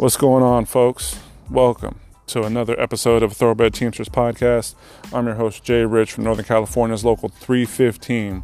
What's 0.00 0.16
going 0.16 0.42
on, 0.42 0.64
folks? 0.64 1.20
Welcome 1.50 2.00
to 2.28 2.44
another 2.44 2.74
episode 2.80 3.22
of 3.22 3.34
Thoroughbred 3.34 3.74
Teamsters 3.74 4.08
Podcast. 4.08 4.74
I'm 5.12 5.26
your 5.26 5.34
host, 5.34 5.62
Jay 5.62 5.84
Rich 5.84 6.12
from 6.12 6.24
Northern 6.24 6.46
California's 6.46 7.04
Local 7.04 7.28
315. 7.28 8.42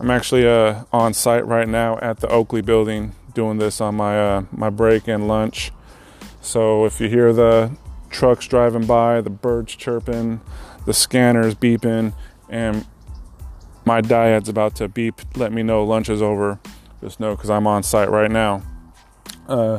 I'm 0.00 0.10
actually 0.10 0.48
uh, 0.48 0.82
on 0.92 1.14
site 1.14 1.46
right 1.46 1.68
now 1.68 1.96
at 1.98 2.18
the 2.18 2.26
Oakley 2.26 2.60
building 2.60 3.14
doing 3.34 3.58
this 3.58 3.80
on 3.80 3.94
my, 3.94 4.18
uh, 4.18 4.44
my 4.50 4.68
break 4.68 5.06
and 5.06 5.28
lunch. 5.28 5.70
So 6.40 6.84
if 6.86 7.00
you 7.00 7.08
hear 7.08 7.32
the 7.32 7.70
trucks 8.10 8.48
driving 8.48 8.84
by, 8.84 9.20
the 9.20 9.30
birds 9.30 9.76
chirping, 9.76 10.40
the 10.86 10.92
scanners 10.92 11.54
beeping, 11.54 12.14
and 12.48 12.84
my 13.84 14.00
DIAD's 14.00 14.48
about 14.48 14.74
to 14.74 14.88
beep, 14.88 15.20
let 15.36 15.52
me 15.52 15.62
know 15.62 15.84
lunch 15.84 16.08
is 16.08 16.20
over. 16.20 16.58
Just 17.00 17.20
know 17.20 17.36
because 17.36 17.48
I'm 17.50 17.68
on 17.68 17.84
site 17.84 18.10
right 18.10 18.28
now. 18.28 18.64
Uh, 19.46 19.78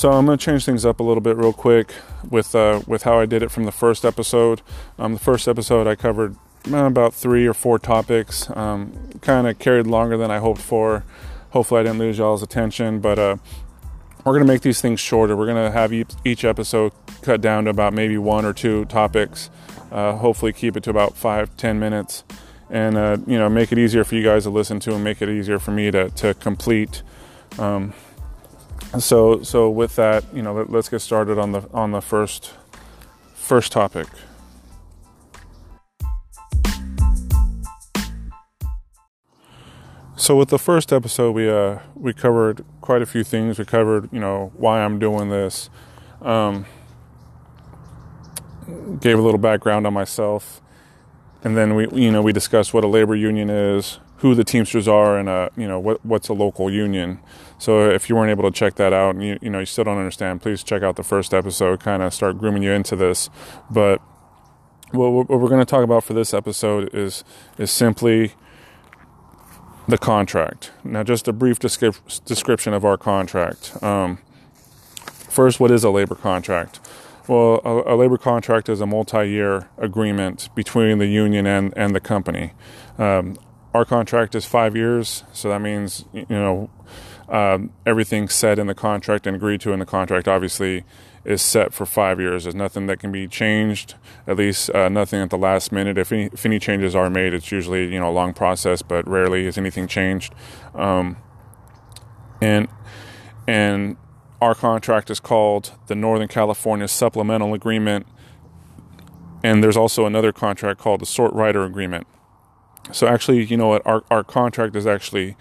so 0.00 0.12
I'm 0.12 0.24
going 0.24 0.38
to 0.38 0.42
change 0.42 0.64
things 0.64 0.86
up 0.86 0.98
a 0.98 1.02
little 1.02 1.20
bit 1.20 1.36
real 1.36 1.52
quick 1.52 1.92
with 2.30 2.54
uh, 2.54 2.80
with 2.86 3.02
how 3.02 3.20
I 3.20 3.26
did 3.26 3.42
it 3.42 3.50
from 3.50 3.64
the 3.64 3.70
first 3.70 4.02
episode. 4.02 4.62
Um, 4.98 5.12
the 5.12 5.20
first 5.20 5.46
episode 5.46 5.86
I 5.86 5.94
covered 5.94 6.36
uh, 6.72 6.86
about 6.86 7.12
three 7.12 7.46
or 7.46 7.52
four 7.52 7.78
topics. 7.78 8.48
Um, 8.56 9.10
kind 9.20 9.46
of 9.46 9.58
carried 9.58 9.86
longer 9.86 10.16
than 10.16 10.30
I 10.30 10.38
hoped 10.38 10.62
for. 10.62 11.04
Hopefully 11.50 11.80
I 11.80 11.82
didn't 11.82 11.98
lose 11.98 12.16
y'all's 12.16 12.42
attention, 12.42 13.00
but 13.00 13.18
uh, 13.18 13.36
we're 14.24 14.32
going 14.32 14.46
to 14.46 14.50
make 14.50 14.62
these 14.62 14.80
things 14.80 15.00
shorter. 15.00 15.36
We're 15.36 15.44
going 15.44 15.70
to 15.70 15.70
have 15.70 15.92
each 15.92 16.46
episode 16.46 16.92
cut 17.20 17.42
down 17.42 17.64
to 17.64 17.70
about 17.70 17.92
maybe 17.92 18.16
one 18.16 18.46
or 18.46 18.54
two 18.54 18.86
topics. 18.86 19.50
Uh, 19.92 20.16
hopefully 20.16 20.54
keep 20.54 20.78
it 20.78 20.82
to 20.84 20.90
about 20.90 21.14
five 21.14 21.54
ten 21.58 21.78
minutes, 21.78 22.24
and 22.70 22.96
uh, 22.96 23.18
you 23.26 23.38
know 23.38 23.50
make 23.50 23.70
it 23.70 23.76
easier 23.76 24.04
for 24.04 24.14
you 24.14 24.24
guys 24.24 24.44
to 24.44 24.50
listen 24.50 24.80
to 24.80 24.94
and 24.94 25.04
make 25.04 25.20
it 25.20 25.28
easier 25.28 25.58
for 25.58 25.72
me 25.72 25.90
to 25.90 26.08
to 26.08 26.32
complete. 26.32 27.02
Um, 27.58 27.92
so 28.98 29.42
so 29.42 29.70
with 29.70 29.96
that, 29.96 30.24
you 30.34 30.42
know, 30.42 30.54
let, 30.54 30.74
us 30.74 30.88
get 30.88 31.00
started 31.00 31.38
on 31.38 31.52
the 31.52 31.68
on 31.72 31.92
the 31.92 32.00
first 32.00 32.52
first 33.34 33.72
topic. 33.72 34.06
So 40.16 40.36
with 40.36 40.50
the 40.50 40.58
first 40.58 40.92
episode, 40.92 41.32
we 41.32 41.48
uh, 41.48 41.78
we 41.94 42.12
covered 42.12 42.64
quite 42.80 43.00
a 43.00 43.06
few 43.06 43.24
things. 43.24 43.58
We 43.58 43.64
covered, 43.64 44.12
you 44.12 44.20
know, 44.20 44.52
why 44.54 44.80
I'm 44.80 44.98
doing 44.98 45.30
this. 45.30 45.70
Um, 46.20 46.66
gave 49.00 49.18
a 49.18 49.22
little 49.22 49.38
background 49.38 49.86
on 49.86 49.94
myself, 49.94 50.60
and 51.42 51.56
then 51.56 51.74
we, 51.74 51.88
you 51.92 52.10
know, 52.10 52.22
we 52.22 52.32
discussed 52.32 52.74
what 52.74 52.84
a 52.84 52.86
labor 52.86 53.14
union 53.14 53.48
is, 53.48 53.98
who 54.16 54.34
the 54.34 54.44
Teamsters 54.44 54.86
are, 54.86 55.18
and 55.18 55.28
uh, 55.28 55.48
you 55.56 55.66
know, 55.66 55.80
what 55.80 56.04
what's 56.04 56.28
a 56.28 56.34
local 56.34 56.70
union. 56.70 57.18
So 57.58 57.90
if 57.90 58.08
you 58.08 58.16
weren't 58.16 58.30
able 58.30 58.50
to 58.50 58.50
check 58.50 58.74
that 58.76 58.92
out 58.92 59.14
and 59.14 59.24
you, 59.24 59.38
you 59.40 59.50
know 59.50 59.60
you 59.60 59.66
still 59.66 59.84
don't 59.84 59.98
understand, 59.98 60.42
please 60.42 60.62
check 60.62 60.82
out 60.82 60.96
the 60.96 61.02
first 61.02 61.32
episode. 61.32 61.80
Kind 61.80 62.02
of 62.02 62.12
start 62.12 62.38
grooming 62.38 62.62
you 62.62 62.72
into 62.72 62.96
this. 62.96 63.30
But 63.70 64.00
what, 64.92 65.28
we're 65.28 65.48
going 65.48 65.60
to 65.60 65.66
talk 65.66 65.84
about 65.84 66.04
for 66.04 66.14
this 66.14 66.34
episode 66.34 66.94
is 66.94 67.24
is 67.58 67.70
simply 67.70 68.34
the 69.88 69.98
contract. 69.98 70.70
Now, 70.84 71.02
just 71.02 71.26
a 71.28 71.32
brief 71.32 71.58
descri- 71.58 72.24
description 72.24 72.74
of 72.74 72.84
our 72.84 72.96
contract. 72.96 73.82
Um, 73.82 74.18
first, 75.04 75.60
what 75.60 75.70
is 75.70 75.84
a 75.84 75.90
labor 75.90 76.14
contract? 76.14 76.80
Well, 77.28 77.60
a, 77.64 77.94
a 77.94 77.96
labor 77.96 78.18
contract 78.18 78.68
is 78.68 78.80
a 78.80 78.86
multi-year 78.86 79.68
agreement 79.78 80.48
between 80.54 80.98
the 80.98 81.06
union 81.06 81.46
and, 81.46 81.72
and 81.76 81.94
the 81.94 82.00
company. 82.00 82.52
Um, 82.98 83.36
our 83.72 83.84
contract 83.84 84.34
is 84.34 84.44
five 84.44 84.74
years, 84.74 85.24
so 85.32 85.48
that 85.48 85.60
means 85.60 86.04
you 86.12 86.26
know 86.28 86.70
um, 87.28 87.72
everything 87.86 88.28
said 88.28 88.58
in 88.58 88.66
the 88.66 88.74
contract 88.74 89.26
and 89.26 89.36
agreed 89.36 89.60
to 89.60 89.72
in 89.72 89.78
the 89.78 89.86
contract 89.86 90.26
obviously 90.26 90.84
is 91.24 91.40
set 91.42 91.72
for 91.72 91.86
five 91.86 92.18
years. 92.18 92.44
There's 92.44 92.54
nothing 92.54 92.86
that 92.86 92.98
can 92.98 93.12
be 93.12 93.28
changed, 93.28 93.94
at 94.26 94.36
least 94.36 94.70
uh, 94.70 94.88
nothing 94.88 95.20
at 95.20 95.30
the 95.30 95.38
last 95.38 95.70
minute. 95.70 95.98
If 95.98 96.10
any, 96.12 96.30
if 96.32 96.44
any 96.44 96.58
changes 96.58 96.96
are 96.96 97.10
made, 97.10 97.32
it's 97.34 97.52
usually 97.52 97.92
you 97.92 98.00
know 98.00 98.08
a 98.08 98.12
long 98.12 98.32
process, 98.32 98.82
but 98.82 99.06
rarely 99.06 99.46
is 99.46 99.56
anything 99.56 99.86
changed. 99.86 100.34
Um, 100.74 101.16
and 102.40 102.68
and 103.46 103.96
our 104.40 104.54
contract 104.54 105.10
is 105.10 105.20
called 105.20 105.72
the 105.86 105.94
Northern 105.94 106.28
California 106.28 106.88
Supplemental 106.88 107.54
Agreement, 107.54 108.06
and 109.42 109.62
there's 109.62 109.76
also 109.76 110.06
another 110.06 110.32
contract 110.32 110.80
called 110.80 111.00
the 111.00 111.06
Sort 111.06 111.32
Rider 111.32 111.64
Agreement. 111.64 112.06
So 112.92 113.06
actually, 113.06 113.44
you 113.44 113.56
know 113.56 113.68
what, 113.68 113.86
our 113.86 114.02
our 114.10 114.24
contract 114.24 114.74
is 114.76 114.86
actually 114.86 115.36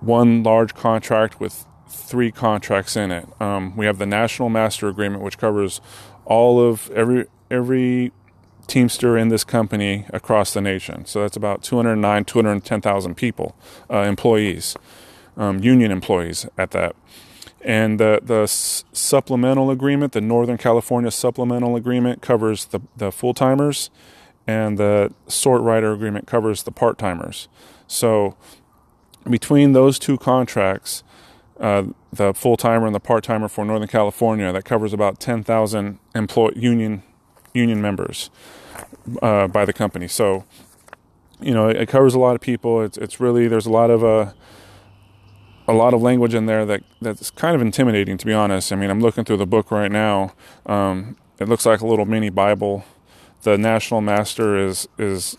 one 0.00 0.42
large 0.42 0.74
contract 0.74 1.40
with 1.40 1.66
three 1.88 2.30
contracts 2.30 2.96
in 2.96 3.10
it. 3.10 3.28
Um, 3.40 3.76
we 3.76 3.86
have 3.86 3.98
the 3.98 4.06
National 4.06 4.48
Master 4.48 4.88
Agreement, 4.88 5.22
which 5.22 5.38
covers 5.38 5.80
all 6.24 6.60
of 6.60 6.90
every 6.90 7.26
every 7.50 8.12
Teamster 8.70 9.18
in 9.18 9.30
this 9.30 9.42
company 9.42 10.06
across 10.10 10.54
the 10.54 10.60
nation. 10.60 11.04
So 11.04 11.22
that's 11.22 11.36
about 11.36 11.64
209, 11.64 12.24
210,000 12.24 13.16
people, 13.16 13.56
uh, 13.90 14.02
employees, 14.02 14.76
um, 15.36 15.58
union 15.58 15.90
employees 15.90 16.46
at 16.56 16.70
that. 16.70 16.94
And 17.62 18.00
the, 18.00 18.20
the 18.22 18.46
supplemental 18.46 19.70
agreement, 19.70 20.12
the 20.12 20.20
Northern 20.20 20.56
California 20.56 21.10
supplemental 21.10 21.76
agreement, 21.76 22.22
covers 22.22 22.66
the, 22.66 22.80
the 22.96 23.12
full 23.12 23.34
timers, 23.34 23.90
and 24.46 24.78
the 24.78 25.12
sort 25.28 25.60
rider 25.60 25.92
agreement 25.92 26.26
covers 26.26 26.62
the 26.62 26.72
part 26.72 26.96
timers. 26.96 27.48
So 27.86 28.36
between 29.28 29.72
those 29.72 29.98
two 29.98 30.16
contracts, 30.16 31.02
uh, 31.58 31.84
the 32.12 32.32
full 32.32 32.56
timer 32.56 32.86
and 32.86 32.94
the 32.94 33.00
part 33.00 33.24
timer 33.24 33.48
for 33.48 33.64
Northern 33.64 33.88
California, 33.88 34.50
that 34.52 34.64
covers 34.64 34.92
about 34.92 35.20
10,000 35.20 35.98
employee 36.14 36.52
union 36.56 37.02
union 37.52 37.82
members 37.82 38.30
uh, 39.22 39.48
by 39.48 39.64
the 39.64 39.72
company. 39.72 40.08
So, 40.08 40.44
you 41.40 41.52
know, 41.52 41.68
it, 41.68 41.76
it, 41.76 41.88
covers 41.88 42.14
a 42.14 42.18
lot 42.18 42.34
of 42.34 42.40
people. 42.40 42.82
It's 42.82 42.96
it's 42.96 43.20
really 43.20 43.48
there's 43.48 43.66
a 43.66 43.70
lot 43.70 43.90
of 43.90 44.04
uh, 44.04 44.32
a 45.70 45.72
lot 45.72 45.94
of 45.94 46.02
language 46.02 46.34
in 46.34 46.46
there 46.46 46.66
that 46.66 46.82
that's 47.00 47.30
kind 47.30 47.54
of 47.54 47.62
intimidating, 47.62 48.18
to 48.18 48.26
be 48.26 48.32
honest. 48.32 48.72
I 48.72 48.76
mean, 48.76 48.90
I'm 48.90 49.00
looking 49.00 49.24
through 49.24 49.36
the 49.36 49.46
book 49.46 49.70
right 49.70 49.90
now. 49.90 50.32
Um, 50.66 51.16
it 51.38 51.48
looks 51.48 51.64
like 51.64 51.80
a 51.80 51.86
little 51.86 52.06
mini 52.06 52.28
Bible. 52.28 52.84
The 53.42 53.56
National 53.56 54.00
Master 54.00 54.58
is 54.58 54.88
is 54.98 55.36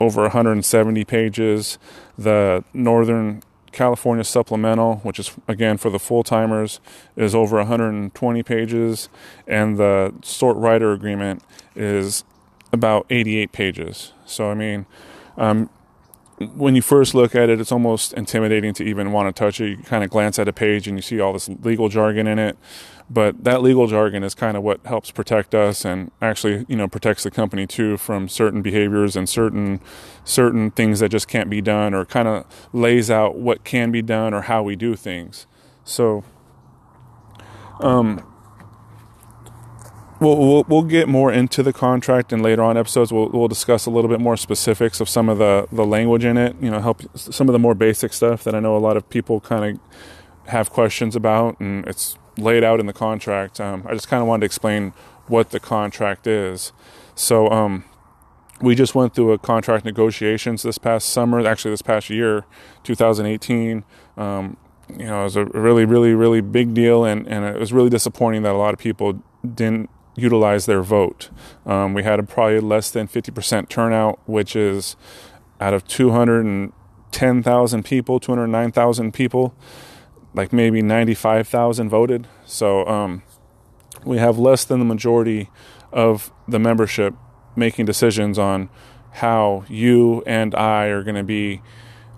over 0.00 0.22
170 0.22 1.04
pages. 1.04 1.78
The 2.18 2.64
Northern 2.74 3.42
California 3.70 4.24
Supplemental, 4.24 4.96
which 4.96 5.18
is 5.18 5.30
again 5.46 5.78
for 5.78 5.90
the 5.90 5.98
full 5.98 6.24
timers, 6.24 6.80
is 7.16 7.34
over 7.34 7.56
120 7.58 8.42
pages, 8.42 9.08
and 9.46 9.78
the 9.78 10.12
Sort 10.22 10.56
Rider 10.56 10.92
Agreement 10.92 11.42
is 11.76 12.24
about 12.72 13.06
88 13.10 13.52
pages. 13.52 14.12
So, 14.26 14.50
I 14.50 14.54
mean, 14.54 14.86
um, 15.36 15.70
when 16.48 16.74
you 16.74 16.82
first 16.82 17.14
look 17.14 17.34
at 17.34 17.48
it, 17.48 17.60
it's 17.60 17.72
almost 17.72 18.12
intimidating 18.14 18.74
to 18.74 18.84
even 18.84 19.12
want 19.12 19.34
to 19.34 19.38
touch 19.38 19.60
it. 19.60 19.70
You 19.70 19.76
kind 19.78 20.04
of 20.04 20.10
glance 20.10 20.38
at 20.38 20.48
a 20.48 20.52
page 20.52 20.86
and 20.88 20.96
you 20.96 21.02
see 21.02 21.20
all 21.20 21.32
this 21.32 21.48
legal 21.48 21.88
jargon 21.88 22.26
in 22.26 22.38
it. 22.38 22.56
But 23.10 23.44
that 23.44 23.62
legal 23.62 23.86
jargon 23.86 24.22
is 24.22 24.34
kind 24.34 24.56
of 24.56 24.62
what 24.62 24.84
helps 24.86 25.10
protect 25.10 25.54
us 25.54 25.84
and 25.84 26.10
actually, 26.22 26.64
you 26.68 26.76
know, 26.76 26.88
protects 26.88 27.24
the 27.24 27.30
company 27.30 27.66
too 27.66 27.96
from 27.96 28.28
certain 28.28 28.62
behaviors 28.62 29.16
and 29.16 29.28
certain 29.28 29.80
certain 30.24 30.70
things 30.70 31.00
that 31.00 31.10
just 31.10 31.28
can't 31.28 31.50
be 31.50 31.60
done 31.60 31.94
or 31.94 32.04
kind 32.04 32.28
of 32.28 32.46
lays 32.72 33.10
out 33.10 33.36
what 33.36 33.64
can 33.64 33.90
be 33.90 34.02
done 34.02 34.32
or 34.32 34.42
how 34.42 34.62
we 34.62 34.76
do 34.76 34.96
things. 34.96 35.46
So 35.84 36.24
um 37.80 38.31
We'll, 40.22 40.36
we'll, 40.36 40.64
we'll 40.68 40.82
get 40.84 41.08
more 41.08 41.32
into 41.32 41.64
the 41.64 41.72
contract 41.72 42.32
and 42.32 42.44
later 42.44 42.62
on 42.62 42.76
episodes. 42.76 43.12
We'll, 43.12 43.28
we'll 43.30 43.48
discuss 43.48 43.86
a 43.86 43.90
little 43.90 44.08
bit 44.08 44.20
more 44.20 44.36
specifics 44.36 45.00
of 45.00 45.08
some 45.08 45.28
of 45.28 45.38
the, 45.38 45.66
the 45.72 45.84
language 45.84 46.24
in 46.24 46.36
it. 46.36 46.54
You 46.60 46.70
know, 46.70 46.80
help 46.80 47.02
some 47.16 47.48
of 47.48 47.52
the 47.52 47.58
more 47.58 47.74
basic 47.74 48.12
stuff 48.12 48.44
that 48.44 48.54
I 48.54 48.60
know 48.60 48.76
a 48.76 48.78
lot 48.78 48.96
of 48.96 49.08
people 49.10 49.40
kind 49.40 49.76
of 49.76 50.48
have 50.48 50.70
questions 50.70 51.16
about, 51.16 51.58
and 51.58 51.84
it's 51.88 52.16
laid 52.38 52.62
out 52.62 52.78
in 52.78 52.86
the 52.86 52.92
contract. 52.92 53.60
Um, 53.60 53.84
I 53.88 53.94
just 53.94 54.06
kind 54.06 54.20
of 54.20 54.28
wanted 54.28 54.42
to 54.42 54.46
explain 54.46 54.92
what 55.26 55.50
the 55.50 55.58
contract 55.58 56.28
is. 56.28 56.72
So, 57.16 57.50
um, 57.50 57.84
we 58.60 58.76
just 58.76 58.94
went 58.94 59.16
through 59.16 59.32
a 59.32 59.38
contract 59.38 59.84
negotiations 59.84 60.62
this 60.62 60.78
past 60.78 61.08
summer, 61.08 61.44
actually 61.44 61.72
this 61.72 61.82
past 61.82 62.08
year, 62.10 62.44
2018. 62.84 63.82
Um, 64.16 64.56
you 64.88 65.06
know, 65.06 65.22
it 65.22 65.24
was 65.24 65.34
a 65.34 65.46
really, 65.46 65.84
really, 65.84 66.14
really 66.14 66.40
big 66.40 66.74
deal, 66.74 67.04
and, 67.04 67.26
and 67.26 67.44
it 67.44 67.58
was 67.58 67.72
really 67.72 67.90
disappointing 67.90 68.42
that 68.42 68.52
a 68.52 68.58
lot 68.58 68.72
of 68.72 68.78
people 68.78 69.20
didn't 69.42 69.90
utilize 70.14 70.66
their 70.66 70.82
vote. 70.82 71.30
Um, 71.64 71.94
we 71.94 72.02
had 72.02 72.18
a 72.18 72.22
probably 72.22 72.60
less 72.60 72.90
than 72.90 73.08
50% 73.08 73.68
turnout, 73.68 74.20
which 74.26 74.54
is 74.54 74.96
out 75.60 75.74
of 75.74 75.86
210,000 75.86 77.84
people, 77.84 78.20
209,000 78.20 79.12
people, 79.12 79.54
like 80.34 80.52
maybe 80.52 80.82
95,000 80.82 81.88
voted. 81.88 82.28
So 82.44 82.86
um, 82.86 83.22
we 84.04 84.18
have 84.18 84.38
less 84.38 84.64
than 84.64 84.78
the 84.78 84.84
majority 84.84 85.50
of 85.92 86.32
the 86.48 86.58
membership 86.58 87.14
making 87.54 87.86
decisions 87.86 88.38
on 88.38 88.68
how 89.12 89.64
you 89.68 90.22
and 90.26 90.54
I 90.54 90.86
are 90.86 91.02
going 91.02 91.16
to 91.16 91.22
be 91.22 91.60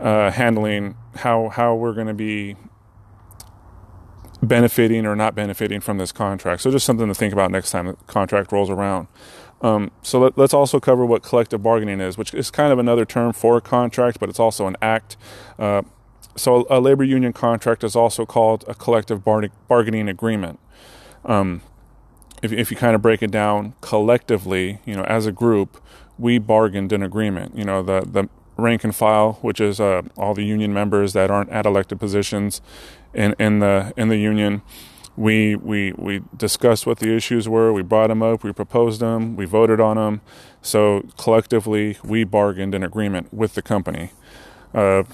uh, 0.00 0.30
handling 0.30 0.96
how 1.16 1.48
how 1.48 1.74
we're 1.74 1.92
going 1.92 2.06
to 2.08 2.14
be 2.14 2.56
benefiting 4.44 5.06
or 5.06 5.16
not 5.16 5.34
benefiting 5.34 5.80
from 5.80 5.98
this 5.98 6.12
contract. 6.12 6.62
So 6.62 6.70
just 6.70 6.86
something 6.86 7.08
to 7.08 7.14
think 7.14 7.32
about 7.32 7.50
next 7.50 7.70
time 7.70 7.86
the 7.86 7.94
contract 8.06 8.52
rolls 8.52 8.70
around. 8.70 9.08
Um, 9.60 9.90
so 10.02 10.18
let, 10.20 10.38
us 10.38 10.52
also 10.52 10.78
cover 10.78 11.06
what 11.06 11.22
collective 11.22 11.62
bargaining 11.62 12.00
is, 12.00 12.18
which 12.18 12.34
is 12.34 12.50
kind 12.50 12.72
of 12.72 12.78
another 12.78 13.04
term 13.04 13.32
for 13.32 13.56
a 13.56 13.60
contract, 13.60 14.20
but 14.20 14.28
it's 14.28 14.40
also 14.40 14.66
an 14.66 14.76
act. 14.82 15.16
Uh, 15.58 15.82
so 16.36 16.66
a 16.68 16.80
labor 16.80 17.04
union 17.04 17.32
contract 17.32 17.84
is 17.84 17.96
also 17.96 18.26
called 18.26 18.64
a 18.68 18.74
collective 18.74 19.24
bar- 19.24 19.48
bargaining 19.68 20.08
agreement. 20.08 20.58
Um, 21.24 21.62
if, 22.42 22.52
if 22.52 22.70
you 22.70 22.76
kind 22.76 22.94
of 22.94 23.00
break 23.00 23.22
it 23.22 23.30
down 23.30 23.74
collectively, 23.80 24.80
you 24.84 24.94
know, 24.94 25.04
as 25.04 25.26
a 25.26 25.32
group, 25.32 25.82
we 26.18 26.38
bargained 26.38 26.92
an 26.92 27.02
agreement. 27.02 27.56
You 27.56 27.64
know, 27.64 27.82
the 27.82 28.02
the 28.02 28.28
rank 28.56 28.84
and 28.84 28.94
file, 28.94 29.34
which 29.40 29.60
is 29.60 29.80
uh, 29.80 30.02
all 30.16 30.34
the 30.34 30.44
union 30.44 30.72
members 30.72 31.12
that 31.12 31.30
aren't 31.30 31.50
at 31.50 31.66
elected 31.66 31.98
positions 31.98 32.60
in, 33.14 33.34
in 33.38 33.58
the 33.60 33.92
in 33.96 34.08
the 34.08 34.16
union. 34.16 34.62
We 35.16 35.54
we 35.54 35.92
we 35.92 36.22
discussed 36.36 36.86
what 36.86 36.98
the 36.98 37.14
issues 37.14 37.48
were. 37.48 37.72
We 37.72 37.82
brought 37.82 38.08
them 38.08 38.22
up. 38.22 38.42
We 38.42 38.52
proposed 38.52 39.00
them. 39.00 39.36
We 39.36 39.44
voted 39.44 39.80
on 39.80 39.96
them. 39.96 40.20
So 40.60 41.06
collectively, 41.16 41.98
we 42.02 42.24
bargained 42.24 42.74
an 42.74 42.82
agreement 42.82 43.32
with 43.32 43.54
the 43.54 43.62
company. 43.62 44.10
Uh, 44.74 45.04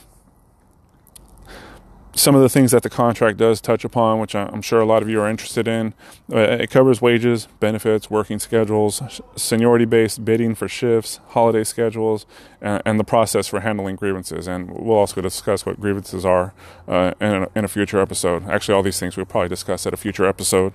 some 2.21 2.35
of 2.35 2.43
the 2.43 2.49
things 2.49 2.71
that 2.73 2.83
the 2.83 2.91
contract 2.91 3.39
does 3.39 3.61
touch 3.61 3.85
upon, 3.85 4.21
which 4.21 4.35
I'm 4.35 4.61
sure 4.61 4.81
a 4.81 4.85
lot 4.85 5.03
of 5.03 5.09
you 5.09 5.21
are 5.21 5.29
interested 5.29 5.67
in. 5.67 5.95
Uh, 6.31 6.39
it 6.39 6.71
covers 6.71 7.01
wages, 7.01 7.49
benefits, 7.61 8.11
working 8.11 8.39
schedules, 8.39 9.23
seniority 9.37 9.87
based 9.87 10.25
bidding 10.25 10.55
for 10.55 10.69
shifts, 10.69 11.19
holiday 11.29 11.65
schedules, 11.65 12.27
and, 12.61 12.83
and, 12.85 13.01
the 13.01 13.05
process 13.05 13.47
for 13.47 13.61
handling 13.61 13.97
grievances. 13.97 14.47
And 14.47 14.71
we'll 14.71 14.99
also 14.99 15.23
discuss 15.23 15.65
what 15.65 15.81
grievances 15.81 16.27
are 16.27 16.53
uh, 16.87 17.15
in, 17.21 17.33
a, 17.33 17.49
in, 17.57 17.65
a, 17.65 17.69
future 17.69 18.01
episode. 18.01 18.47
Actually, 18.49 18.75
all 18.75 18.83
these 18.83 19.01
things 19.01 19.17
we'll 19.17 19.25
probably 19.25 19.49
discuss 19.49 19.87
at 19.87 19.95
a 19.95 19.97
future 19.97 20.27
episode, 20.27 20.75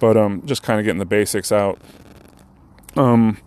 but 0.00 0.16
um, 0.16 0.42
just 0.44 0.62
kind 0.64 0.80
of 0.80 0.84
getting 0.84 0.98
the 0.98 1.04
basics 1.04 1.52
out. 1.52 1.78
Um, 2.96 3.38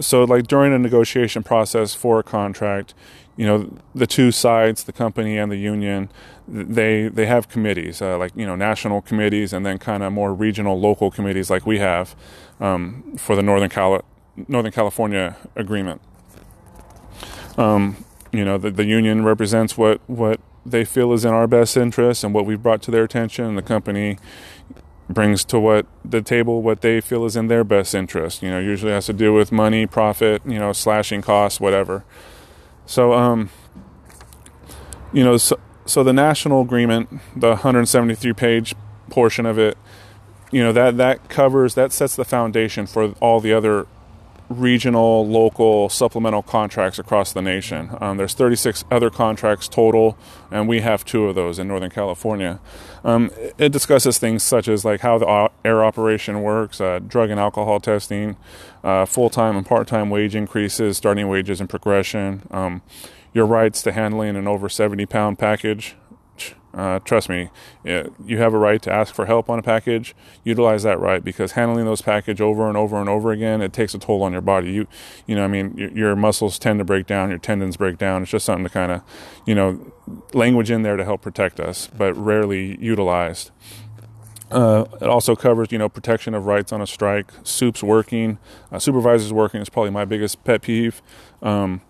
so, 0.00 0.24
like 0.24 0.46
during 0.46 0.74
a 0.74 0.78
negotiation 0.78 1.42
process 1.42 1.94
for 1.94 2.18
a 2.18 2.22
contract, 2.22 2.92
you 3.36 3.46
know 3.46 3.70
the 3.94 4.06
two 4.06 4.30
sides 4.30 4.84
the 4.84 4.92
company 4.92 5.36
and 5.36 5.50
the 5.50 5.56
union 5.56 6.08
they 6.46 7.08
they 7.08 7.26
have 7.26 7.48
committees 7.48 8.00
uh, 8.00 8.16
like 8.18 8.32
you 8.36 8.46
know 8.46 8.54
national 8.54 9.00
committees 9.00 9.52
and 9.52 9.64
then 9.64 9.78
kind 9.78 10.02
of 10.02 10.12
more 10.12 10.32
regional 10.34 10.78
local 10.78 11.10
committees 11.10 11.50
like 11.50 11.66
we 11.66 11.78
have 11.78 12.14
um, 12.60 13.16
for 13.16 13.34
the 13.34 13.42
northern 13.42 13.70
Cali- 13.70 14.02
northern 14.48 14.72
california 14.72 15.36
agreement. 15.56 16.00
Um, 17.56 18.04
you 18.32 18.44
know 18.44 18.58
the, 18.58 18.70
the 18.70 18.84
union 18.84 19.24
represents 19.24 19.76
what 19.76 20.00
what 20.06 20.40
they 20.66 20.84
feel 20.84 21.12
is 21.12 21.24
in 21.24 21.32
our 21.32 21.46
best 21.46 21.76
interest 21.76 22.24
and 22.24 22.32
what 22.34 22.46
we've 22.46 22.62
brought 22.62 22.82
to 22.82 22.90
their 22.90 23.04
attention 23.04 23.44
and 23.44 23.58
the 23.58 23.62
company 23.62 24.18
brings 25.08 25.44
to 25.44 25.60
what 25.60 25.86
the 26.04 26.22
table 26.22 26.62
what 26.62 26.80
they 26.80 27.00
feel 27.00 27.26
is 27.26 27.36
in 27.36 27.48
their 27.48 27.64
best 27.64 27.94
interest. 27.94 28.42
You 28.42 28.50
know 28.50 28.58
usually 28.58 28.92
has 28.92 29.06
to 29.06 29.12
do 29.12 29.32
with 29.32 29.50
money 29.50 29.86
profit 29.86 30.42
you 30.44 30.58
know 30.58 30.72
slashing 30.72 31.22
costs 31.22 31.58
whatever 31.58 32.04
so, 32.86 33.12
um, 33.14 33.50
you 35.12 35.24
know, 35.24 35.36
so, 35.36 35.58
so 35.86 36.02
the 36.02 36.12
national 36.12 36.60
agreement, 36.60 37.08
the 37.36 37.48
173 37.48 38.32
page 38.32 38.74
portion 39.10 39.46
of 39.46 39.58
it, 39.58 39.76
you 40.50 40.62
know, 40.62 40.72
that, 40.72 40.96
that 40.96 41.28
covers, 41.28 41.74
that 41.74 41.92
sets 41.92 42.16
the 42.16 42.24
foundation 42.24 42.86
for 42.86 43.12
all 43.20 43.40
the 43.40 43.52
other 43.52 43.86
regional, 44.48 45.26
local, 45.26 45.88
supplemental 45.88 46.42
contracts 46.42 46.98
across 46.98 47.32
the 47.32 47.40
nation. 47.40 47.90
Um, 48.00 48.16
there's 48.16 48.34
36 48.34 48.84
other 48.90 49.10
contracts 49.10 49.68
total, 49.68 50.18
and 50.50 50.68
we 50.68 50.80
have 50.80 51.04
two 51.04 51.26
of 51.26 51.34
those 51.34 51.58
in 51.58 51.68
Northern 51.68 51.90
California. 51.90 52.60
Um, 53.04 53.30
it 53.58 53.70
discusses 53.70 54.18
things 54.18 54.42
such 54.42 54.68
as 54.68 54.84
like 54.84 55.00
how 55.00 55.18
the 55.18 55.50
air 55.64 55.84
operation 55.84 56.42
works, 56.42 56.80
uh, 56.80 57.00
drug 57.06 57.30
and 57.30 57.40
alcohol 57.40 57.80
testing, 57.80 58.36
uh, 58.82 59.06
full-time 59.06 59.56
and 59.56 59.66
part-time 59.66 60.10
wage 60.10 60.34
increases, 60.34 60.96
starting 60.96 61.28
wages 61.28 61.60
and 61.60 61.68
progression, 61.68 62.42
um, 62.50 62.82
your 63.32 63.46
rights 63.46 63.82
to 63.82 63.92
handling 63.92 64.36
an 64.36 64.46
over 64.46 64.68
70-pound 64.68 65.38
package, 65.38 65.96
uh, 66.74 66.98
trust 67.00 67.28
me, 67.28 67.50
you 67.84 68.38
have 68.38 68.52
a 68.52 68.58
right 68.58 68.82
to 68.82 68.92
ask 68.92 69.14
for 69.14 69.26
help 69.26 69.48
on 69.48 69.58
a 69.58 69.62
package. 69.62 70.14
Utilize 70.42 70.82
that 70.82 70.98
right 70.98 71.22
because 71.22 71.52
handling 71.52 71.84
those 71.84 72.02
package 72.02 72.40
over 72.40 72.68
and 72.68 72.76
over 72.76 73.00
and 73.00 73.08
over 73.08 73.30
again, 73.30 73.62
it 73.62 73.72
takes 73.72 73.94
a 73.94 73.98
toll 73.98 74.22
on 74.22 74.32
your 74.32 74.40
body. 74.40 74.72
You, 74.72 74.86
you 75.26 75.36
know, 75.36 75.44
I 75.44 75.48
mean, 75.48 75.76
your, 75.76 75.90
your 75.90 76.16
muscles 76.16 76.58
tend 76.58 76.80
to 76.80 76.84
break 76.84 77.06
down, 77.06 77.30
your 77.30 77.38
tendons 77.38 77.76
break 77.76 77.96
down. 77.96 78.22
It's 78.22 78.30
just 78.30 78.44
something 78.44 78.64
to 78.64 78.70
kind 78.70 78.90
of, 78.90 79.02
you 79.46 79.54
know, 79.54 79.92
language 80.32 80.70
in 80.70 80.82
there 80.82 80.96
to 80.96 81.04
help 81.04 81.22
protect 81.22 81.60
us, 81.60 81.88
but 81.96 82.12
rarely 82.14 82.76
utilized. 82.80 83.50
Uh, 84.50 84.84
it 85.00 85.08
also 85.08 85.34
covers, 85.34 85.68
you 85.70 85.78
know, 85.78 85.88
protection 85.88 86.34
of 86.34 86.46
rights 86.46 86.72
on 86.72 86.80
a 86.80 86.86
strike. 86.86 87.32
Soups 87.44 87.82
working, 87.82 88.38
uh, 88.72 88.78
supervisors 88.78 89.32
working 89.32 89.60
is 89.60 89.68
probably 89.68 89.90
my 89.90 90.04
biggest 90.04 90.42
pet 90.44 90.62
peeve. 90.62 91.02
Um, 91.42 91.82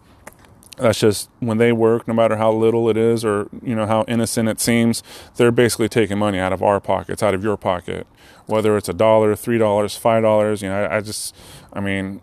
that's 0.76 0.99
just 0.99 1.31
when 1.41 1.59
they 1.59 1.73
work 1.73 2.09
no 2.09 2.15
matter 2.15 2.37
how 2.37 2.53
little 2.53 2.88
it 2.88 2.97
is 2.97 3.25
or 3.25 3.49
you 3.62 3.75
know 3.75 3.87
how 3.87 4.05
innocent 4.09 4.49
it 4.49 4.61
seems 4.61 5.03
they're 5.37 5.53
basically 5.53 5.88
taking 5.88 6.19
money 6.19 6.38
out 6.38 6.53
of 6.53 6.62
our 6.62 6.81
pockets 6.81 7.23
out 7.23 7.35
of 7.35 7.43
your 7.43 7.56
pocket. 7.56 8.06
Whether 8.47 8.76
it's 8.76 8.88
a 8.88 8.94
dollar 8.94 9.37
three 9.37 9.59
dollars 9.59 9.97
five 9.97 10.23
dollars 10.23 10.62
you 10.62 10.69
know 10.69 10.85
I, 10.85 10.97
I, 10.97 11.00
just 11.00 11.35
i 11.73 11.81
mean 11.81 12.21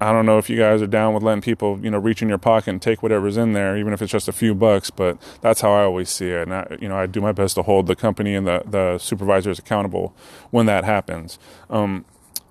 i 0.00 0.12
don't 0.12 0.26
know 0.26 0.38
if 0.38 0.50
you 0.50 0.56
guys 0.56 0.82
are 0.82 0.86
down 0.86 1.14
with 1.14 1.22
letting 1.22 1.40
people 1.40 1.78
you 1.82 1.90
know 1.90 1.98
reach 1.98 2.20
in 2.20 2.28
your 2.28 2.38
pocket 2.38 2.70
and 2.70 2.82
take 2.82 3.02
whatever's 3.02 3.36
in 3.36 3.52
there 3.52 3.76
even 3.76 3.92
if 3.92 4.02
it's 4.02 4.12
just 4.12 4.28
a 4.28 4.32
few 4.32 4.54
bucks 4.54 4.90
but 4.90 5.16
that's 5.40 5.60
how 5.60 5.72
i 5.72 5.82
always 5.82 6.10
see 6.10 6.28
it. 6.28 6.42
And 6.42 6.54
I, 6.54 6.76
you 6.80 6.88
know 6.88 6.96
i 6.96 7.06
do 7.06 7.20
my 7.20 7.32
best 7.32 7.54
to 7.54 7.62
hold 7.62 7.86
the 7.86 7.96
company 7.96 8.34
and 8.34 8.46
the, 8.46 8.62
the 8.66 8.98
supervisors 8.98 9.58
accountable 9.58 10.14
when 10.50 10.66
that 10.66 10.84
happens. 10.84 11.38
Um, 11.70 12.04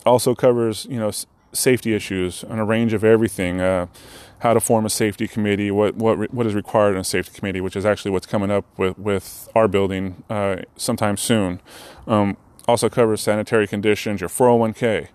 also 0.05 0.33
covers 0.33 0.87
you 0.89 0.99
know 0.99 1.11
safety 1.53 1.93
issues 1.93 2.43
on 2.45 2.59
a 2.59 2.65
range 2.65 2.93
of 2.93 3.03
everything. 3.03 3.61
Uh, 3.61 3.87
how 4.39 4.53
to 4.53 4.59
form 4.59 4.85
a 4.85 4.89
safety 4.89 5.27
committee, 5.27 5.71
what 5.71 5.95
what 5.95 6.33
what 6.33 6.45
is 6.45 6.53
required 6.53 6.93
in 6.93 7.01
a 7.01 7.03
safety 7.03 7.37
committee, 7.37 7.61
which 7.61 7.75
is 7.75 7.85
actually 7.85 8.11
what's 8.11 8.27
coming 8.27 8.51
up 8.51 8.65
with 8.77 8.97
with 8.97 9.49
our 9.55 9.67
building 9.67 10.23
uh, 10.29 10.57
sometime 10.75 11.17
soon. 11.17 11.59
Um, 12.05 12.37
also 12.67 12.89
covers 12.89 13.21
sanitary 13.21 13.67
conditions, 13.67 14.21
your 14.21 14.29
401k. 14.29 15.07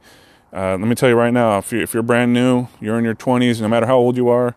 Uh, 0.52 0.70
let 0.72 0.80
me 0.80 0.94
tell 0.94 1.08
you 1.08 1.14
right 1.14 1.32
now, 1.32 1.58
if, 1.58 1.72
you, 1.72 1.80
if 1.80 1.94
you're 1.94 2.02
brand 2.02 2.32
new, 2.32 2.68
you're 2.80 2.98
in 2.98 3.04
your 3.04 3.14
20s, 3.14 3.60
no 3.60 3.68
matter 3.68 3.86
how 3.86 3.96
old 3.96 4.16
you 4.16 4.28
are, 4.28 4.54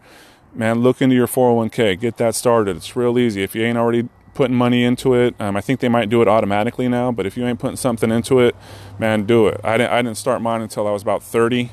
man, 0.53 0.79
look 0.79 1.01
into 1.01 1.15
your 1.15 1.27
401k. 1.27 1.99
Get 1.99 2.17
that 2.17 2.35
started. 2.35 2.77
It's 2.77 2.95
real 2.95 3.17
easy. 3.17 3.43
If 3.43 3.55
you 3.55 3.63
ain't 3.63 3.77
already 3.77 4.07
putting 4.33 4.55
money 4.55 4.83
into 4.83 5.13
it, 5.13 5.35
um, 5.39 5.55
I 5.55 5.61
think 5.61 5.79
they 5.79 5.89
might 5.89 6.09
do 6.09 6.21
it 6.21 6.27
automatically 6.27 6.89
now. 6.89 7.11
But 7.11 7.25
if 7.25 7.37
you 7.37 7.45
ain't 7.45 7.59
putting 7.59 7.77
something 7.77 8.11
into 8.11 8.39
it, 8.39 8.55
man, 8.99 9.25
do 9.25 9.47
it. 9.47 9.61
I 9.63 9.77
didn't, 9.77 9.91
I 9.91 10.01
didn't 10.01 10.17
start 10.17 10.41
mine 10.41 10.61
until 10.61 10.87
I 10.87 10.91
was 10.91 11.01
about 11.01 11.23
30, 11.23 11.71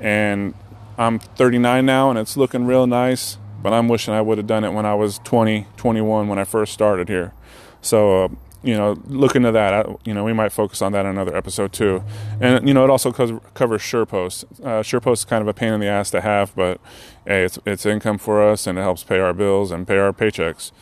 and 0.00 0.54
I'm 0.98 1.20
39 1.20 1.86
now 1.86 2.10
and 2.10 2.18
it's 2.18 2.36
looking 2.36 2.66
real 2.66 2.86
nice, 2.86 3.38
but 3.62 3.72
I'm 3.72 3.88
wishing 3.88 4.12
I 4.12 4.20
would 4.20 4.36
have 4.38 4.48
done 4.48 4.64
it 4.64 4.72
when 4.72 4.84
I 4.84 4.94
was 4.94 5.20
20, 5.20 5.66
21 5.76 6.26
when 6.26 6.38
I 6.38 6.44
first 6.44 6.72
started 6.72 7.08
here. 7.08 7.32
So, 7.80 8.24
uh, 8.24 8.28
you 8.64 8.76
know, 8.76 9.00
look 9.06 9.36
into 9.36 9.52
that. 9.52 9.72
I, 9.72 9.94
you 10.04 10.12
know, 10.12 10.24
we 10.24 10.32
might 10.32 10.50
focus 10.50 10.82
on 10.82 10.90
that 10.92 11.06
in 11.06 11.12
another 11.12 11.36
episode 11.36 11.72
too. 11.72 12.02
And, 12.40 12.66
you 12.66 12.74
know, 12.74 12.82
it 12.82 12.90
also 12.90 13.12
covers, 13.12 13.40
covers 13.54 13.82
SurePost. 13.82 14.44
Uh, 14.60 14.82
SurePost 14.82 15.12
is 15.12 15.24
kind 15.24 15.40
of 15.40 15.46
a 15.46 15.54
pain 15.54 15.72
in 15.72 15.78
the 15.78 15.86
ass 15.86 16.10
to 16.10 16.20
have, 16.20 16.52
but 16.56 16.80
hey, 17.24 17.44
it's, 17.44 17.60
it's 17.64 17.86
income 17.86 18.18
for 18.18 18.42
us 18.42 18.66
and 18.66 18.76
it 18.76 18.82
helps 18.82 19.04
pay 19.04 19.20
our 19.20 19.32
bills 19.32 19.70
and 19.70 19.86
pay 19.86 19.98
our 19.98 20.12
paychecks. 20.12 20.72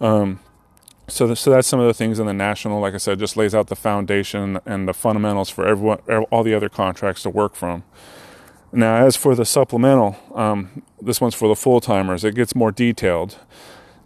Um, 0.00 0.38
so, 1.08 1.26
the, 1.26 1.34
so 1.34 1.50
that's 1.50 1.66
some 1.66 1.80
of 1.80 1.86
the 1.86 1.94
things 1.94 2.20
in 2.20 2.26
the 2.26 2.32
national. 2.32 2.80
Like 2.80 2.94
I 2.94 2.98
said, 2.98 3.18
just 3.18 3.36
lays 3.36 3.56
out 3.56 3.66
the 3.66 3.76
foundation 3.76 4.60
and 4.64 4.86
the 4.86 4.94
fundamentals 4.94 5.50
for 5.50 5.66
everyone, 5.66 5.98
all 6.30 6.44
the 6.44 6.54
other 6.54 6.68
contracts 6.68 7.24
to 7.24 7.30
work 7.30 7.56
from. 7.56 7.82
Now, 8.74 8.96
as 9.06 9.16
for 9.16 9.36
the 9.36 9.44
supplemental, 9.44 10.16
um, 10.34 10.82
this 11.00 11.20
one's 11.20 11.34
for 11.34 11.46
the 11.46 11.54
full 11.54 11.80
timers. 11.80 12.24
It 12.24 12.34
gets 12.34 12.56
more 12.56 12.72
detailed. 12.72 13.38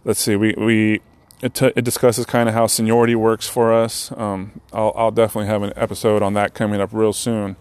Let's 0.05 0.19
see, 0.19 0.35
we, 0.35 0.53
we 0.55 1.01
it, 1.41 1.55
t- 1.55 1.73
it 1.75 1.83
discusses 1.83 2.27
kind 2.27 2.47
of 2.47 2.53
how 2.53 2.67
seniority 2.67 3.15
works 3.15 3.47
for 3.49 3.73
us. 3.73 4.11
Um, 4.11 4.61
I'll, 4.71 4.93
I'll, 4.95 5.11
definitely 5.11 5.47
have 5.47 5.63
an 5.63 5.73
episode 5.75 6.21
on 6.21 6.33
that 6.35 6.53
coming 6.53 6.79
up 6.79 6.91
real 6.93 7.13
soon 7.13 7.55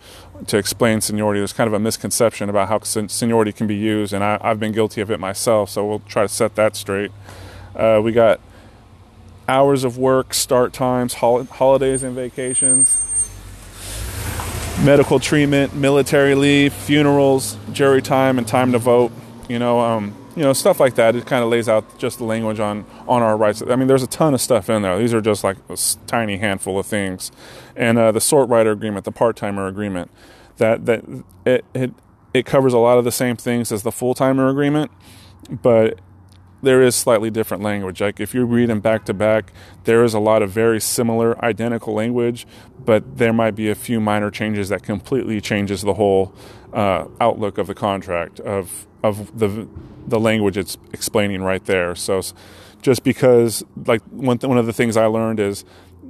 to 0.48 0.58
explain 0.58 1.00
seniority. 1.00 1.40
There's 1.40 1.54
kind 1.54 1.66
of 1.66 1.72
a 1.72 1.78
misconception 1.78 2.50
about 2.50 2.68
how 2.68 2.80
sen- 2.80 3.08
seniority 3.08 3.52
can 3.52 3.66
be 3.66 3.76
used, 3.76 4.12
and 4.12 4.22
I, 4.22 4.38
have 4.46 4.60
been 4.60 4.72
guilty 4.72 5.00
of 5.00 5.10
it 5.10 5.18
myself, 5.18 5.70
so 5.70 5.86
we'll 5.86 6.00
try 6.00 6.22
to 6.24 6.28
set 6.28 6.56
that 6.56 6.76
straight. 6.76 7.10
Uh, 7.74 8.02
we 8.04 8.12
got 8.12 8.38
hours 9.48 9.82
of 9.82 9.96
work, 9.96 10.34
start 10.34 10.74
times, 10.74 11.14
hol- 11.14 11.44
holidays, 11.44 12.02
and 12.02 12.14
vacations 12.14 13.07
medical 14.84 15.18
treatment, 15.18 15.74
military 15.74 16.34
leave, 16.34 16.72
funerals, 16.72 17.56
jury 17.72 18.02
time, 18.02 18.38
and 18.38 18.46
time 18.46 18.72
to 18.72 18.78
vote. 18.78 19.12
You 19.48 19.58
know, 19.58 19.80
um, 19.80 20.14
you 20.36 20.42
know 20.42 20.52
stuff 20.52 20.78
like 20.78 20.94
that. 20.94 21.16
It 21.16 21.26
kind 21.26 21.42
of 21.42 21.50
lays 21.50 21.68
out 21.68 21.98
just 21.98 22.18
the 22.18 22.24
language 22.24 22.60
on 22.60 22.84
on 23.06 23.22
our 23.22 23.36
rights. 23.36 23.62
I 23.62 23.76
mean, 23.76 23.88
there's 23.88 24.02
a 24.02 24.08
ton 24.08 24.34
of 24.34 24.40
stuff 24.40 24.70
in 24.70 24.82
there. 24.82 24.98
These 24.98 25.14
are 25.14 25.20
just 25.20 25.42
like 25.42 25.56
a 25.68 25.76
tiny 26.06 26.36
handful 26.36 26.78
of 26.78 26.86
things, 26.86 27.32
and 27.74 27.98
uh, 27.98 28.12
the 28.12 28.20
sort 28.20 28.48
rider 28.48 28.70
agreement, 28.70 29.04
the 29.04 29.12
part 29.12 29.36
timer 29.36 29.66
agreement, 29.66 30.10
that 30.58 30.86
that 30.86 31.04
it, 31.44 31.64
it 31.74 31.92
it 32.34 32.46
covers 32.46 32.72
a 32.72 32.78
lot 32.78 32.98
of 32.98 33.04
the 33.04 33.12
same 33.12 33.36
things 33.36 33.72
as 33.72 33.82
the 33.82 33.92
full 33.92 34.14
timer 34.14 34.48
agreement, 34.48 34.90
but 35.50 35.98
there 36.62 36.82
is 36.82 36.94
slightly 36.96 37.30
different 37.30 37.62
language. 37.62 38.00
Like 38.00 38.20
if 38.20 38.34
you 38.34 38.44
read 38.44 38.68
them 38.68 38.80
back 38.80 39.04
to 39.06 39.14
back, 39.14 39.52
there 39.84 40.04
is 40.04 40.14
a 40.14 40.18
lot 40.18 40.42
of 40.42 40.50
very 40.50 40.80
similar, 40.80 41.42
identical 41.44 41.94
language, 41.94 42.46
but 42.84 43.18
there 43.18 43.32
might 43.32 43.52
be 43.52 43.70
a 43.70 43.74
few 43.74 44.00
minor 44.00 44.30
changes 44.30 44.68
that 44.68 44.82
completely 44.82 45.40
changes 45.40 45.82
the 45.82 45.94
whole 45.94 46.34
uh, 46.72 47.06
outlook 47.20 47.58
of 47.58 47.66
the 47.66 47.74
contract 47.74 48.40
of 48.40 48.86
of 49.02 49.38
the 49.38 49.68
the 50.06 50.18
language 50.18 50.56
it's 50.56 50.76
explaining 50.92 51.42
right 51.42 51.64
there. 51.66 51.94
So 51.94 52.22
just 52.82 53.04
because 53.04 53.64
like 53.86 54.02
one 54.10 54.38
th- 54.38 54.48
one 54.48 54.58
of 54.58 54.66
the 54.66 54.72
things 54.72 54.96
I 54.96 55.06
learned 55.06 55.40
is 55.40 55.64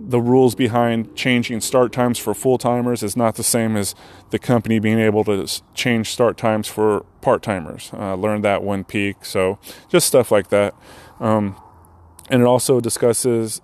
the 0.08 0.20
rules 0.22 0.54
behind 0.54 1.14
changing 1.14 1.60
start 1.60 1.92
times 1.92 2.18
for 2.18 2.32
full 2.32 2.56
timers 2.56 3.02
is 3.02 3.14
not 3.14 3.34
the 3.34 3.42
same 3.42 3.76
as 3.76 3.94
the 4.30 4.38
company 4.38 4.78
being 4.78 4.98
able 4.98 5.22
to 5.22 5.46
change 5.74 6.10
start 6.10 6.38
times 6.38 6.66
for 6.66 7.04
part 7.20 7.42
timers. 7.42 7.90
Uh, 7.92 8.14
learned 8.14 8.42
that 8.42 8.62
one 8.62 8.84
peak. 8.84 9.22
So 9.22 9.58
just 9.90 10.06
stuff 10.06 10.32
like 10.32 10.48
that. 10.48 10.74
Um, 11.20 11.56
and 12.30 12.40
it 12.40 12.46
also 12.46 12.80
discusses 12.80 13.60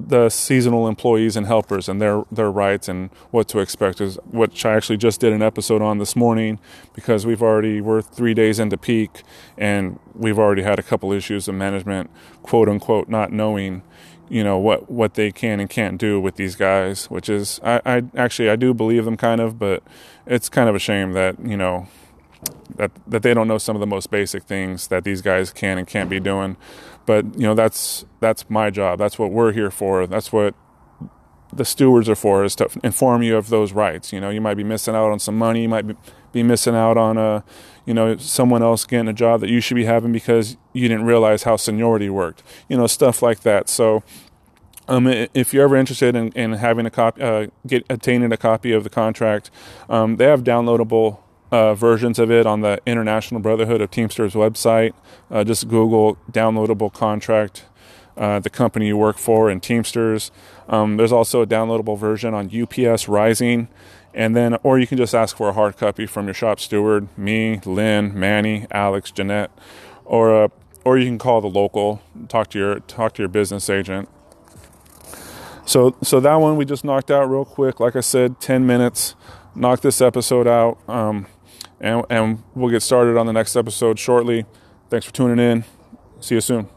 the 0.00 0.30
seasonal 0.30 0.88
employees 0.88 1.36
and 1.36 1.46
helpers 1.46 1.88
and 1.88 2.00
their 2.00 2.24
their 2.32 2.50
rights 2.50 2.88
and 2.88 3.10
what 3.30 3.48
to 3.48 3.60
expect 3.60 4.00
is 4.00 4.18
which 4.30 4.64
I 4.64 4.74
actually 4.74 4.96
just 4.96 5.20
did 5.20 5.32
an 5.32 5.42
episode 5.42 5.80
on 5.80 5.98
this 5.98 6.16
morning 6.16 6.58
because 6.94 7.24
we've 7.24 7.42
already 7.42 7.80
we're 7.80 8.02
three 8.02 8.34
days 8.34 8.58
into 8.58 8.76
peak 8.76 9.22
and 9.56 9.98
we've 10.14 10.38
already 10.38 10.62
had 10.62 10.78
a 10.78 10.82
couple 10.82 11.12
issues 11.12 11.46
of 11.48 11.54
management 11.54 12.10
quote 12.42 12.68
unquote 12.68 13.08
not 13.08 13.32
knowing 13.32 13.82
you 14.28 14.42
know 14.42 14.58
what 14.58 14.90
what 14.90 15.14
they 15.14 15.30
can 15.30 15.60
and 15.60 15.70
can't 15.70 15.98
do 15.98 16.20
with 16.20 16.36
these 16.36 16.56
guys, 16.56 17.06
which 17.06 17.28
is 17.28 17.60
I, 17.62 17.80
I 17.84 18.02
actually 18.16 18.50
I 18.50 18.56
do 18.56 18.74
believe 18.74 19.04
them 19.04 19.16
kind 19.16 19.40
of, 19.40 19.58
but 19.58 19.82
it's 20.26 20.48
kind 20.48 20.68
of 20.68 20.74
a 20.74 20.78
shame 20.78 21.12
that 21.12 21.38
you 21.44 21.56
know 21.56 21.88
that 22.76 22.90
that 23.06 23.22
they 23.22 23.34
don't 23.34 23.48
know 23.48 23.58
some 23.58 23.76
of 23.76 23.80
the 23.80 23.86
most 23.86 24.10
basic 24.10 24.44
things 24.44 24.88
that 24.88 25.04
these 25.04 25.22
guys 25.22 25.52
can 25.52 25.78
and 25.78 25.86
can't 25.86 26.10
be 26.10 26.20
doing. 26.20 26.56
But 27.06 27.24
you 27.34 27.46
know 27.46 27.54
that's 27.54 28.04
that's 28.20 28.48
my 28.50 28.70
job. 28.70 28.98
That's 28.98 29.18
what 29.18 29.30
we're 29.30 29.52
here 29.52 29.70
for. 29.70 30.06
That's 30.06 30.32
what 30.32 30.54
the 31.52 31.64
stewards 31.64 32.08
are 32.08 32.16
for 32.16 32.44
is 32.44 32.54
to 32.56 32.68
inform 32.82 33.22
you 33.22 33.36
of 33.36 33.48
those 33.48 33.72
rights. 33.72 34.12
You 34.12 34.20
know, 34.20 34.30
you 34.30 34.40
might 34.40 34.54
be 34.54 34.64
missing 34.64 34.94
out 34.94 35.10
on 35.10 35.18
some 35.18 35.38
money. 35.38 35.62
You 35.62 35.68
might 35.68 35.86
be 36.32 36.42
missing 36.42 36.74
out 36.74 36.96
on 36.96 37.16
a, 37.16 37.44
you 37.86 37.94
know, 37.94 38.16
someone 38.16 38.62
else 38.62 38.84
getting 38.84 39.08
a 39.08 39.12
job 39.12 39.40
that 39.40 39.48
you 39.48 39.60
should 39.60 39.76
be 39.76 39.84
having 39.84 40.12
because 40.12 40.56
you 40.72 40.88
didn't 40.88 41.06
realize 41.06 41.44
how 41.44 41.56
seniority 41.56 42.10
worked. 42.10 42.42
You 42.68 42.76
know, 42.76 42.86
stuff 42.86 43.22
like 43.22 43.40
that. 43.40 43.68
So, 43.68 44.02
um, 44.88 45.06
if 45.06 45.54
you're 45.54 45.64
ever 45.64 45.76
interested 45.76 46.14
in, 46.14 46.30
in 46.32 46.52
having 46.54 46.86
a 46.86 46.90
copy, 46.90 47.22
uh, 47.22 47.46
get 47.66 47.84
obtaining 47.88 48.32
a 48.32 48.36
copy 48.36 48.72
of 48.72 48.84
the 48.84 48.90
contract, 48.90 49.50
um, 49.88 50.16
they 50.16 50.26
have 50.26 50.44
downloadable 50.44 51.18
uh, 51.50 51.74
versions 51.74 52.18
of 52.18 52.30
it 52.30 52.46
on 52.46 52.60
the 52.60 52.80
International 52.86 53.40
Brotherhood 53.40 53.80
of 53.80 53.90
Teamsters 53.90 54.34
website. 54.34 54.92
Uh, 55.30 55.44
just 55.44 55.68
Google 55.68 56.18
downloadable 56.30 56.92
contract, 56.92 57.64
uh, 58.16 58.38
the 58.40 58.50
company 58.50 58.88
you 58.88 58.96
work 58.96 59.18
for, 59.18 59.48
and 59.48 59.62
Teamsters. 59.62 60.30
Um, 60.68 60.96
there's 60.96 61.12
also 61.12 61.42
a 61.42 61.46
downloadable 61.46 61.98
version 61.98 62.34
on 62.34 62.50
UPS 62.50 63.08
Rising, 63.08 63.68
and 64.16 64.34
then 64.34 64.56
or 64.64 64.78
you 64.78 64.86
can 64.88 64.96
just 64.98 65.14
ask 65.14 65.36
for 65.36 65.48
a 65.48 65.52
hard 65.52 65.76
copy 65.76 66.06
from 66.06 66.26
your 66.26 66.34
shop 66.34 66.58
steward, 66.58 67.06
me, 67.16 67.60
Lynn, 67.64 68.18
Manny, 68.18 68.66
Alex, 68.72 69.12
Jeanette, 69.12 69.52
or 70.04 70.44
uh, 70.44 70.48
or 70.84 70.98
you 70.98 71.06
can 71.06 71.18
call 71.18 71.40
the 71.40 71.48
local, 71.48 72.02
talk 72.28 72.48
to 72.50 72.58
your 72.58 72.80
talk 72.80 73.12
to 73.14 73.22
your 73.22 73.28
business 73.28 73.70
agent. 73.70 74.08
So, 75.66 75.96
so 76.00 76.20
that 76.20 76.36
one 76.36 76.56
we 76.56 76.64
just 76.64 76.84
knocked 76.84 77.10
out 77.10 77.28
real 77.28 77.44
quick. 77.44 77.80
Like 77.80 77.96
I 77.96 78.00
said, 78.00 78.40
10 78.40 78.66
minutes. 78.66 79.16
Knock 79.54 79.80
this 79.80 80.00
episode 80.00 80.46
out. 80.46 80.78
Um, 80.88 81.26
and, 81.80 82.04
and 82.08 82.42
we'll 82.54 82.70
get 82.70 82.82
started 82.82 83.16
on 83.16 83.26
the 83.26 83.32
next 83.32 83.56
episode 83.56 83.98
shortly. 83.98 84.46
Thanks 84.90 85.06
for 85.06 85.12
tuning 85.12 85.44
in. 85.44 85.64
See 86.20 86.36
you 86.36 86.40
soon. 86.40 86.75